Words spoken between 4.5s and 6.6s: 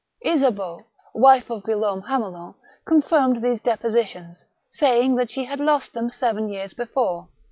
saying that she had lost them seven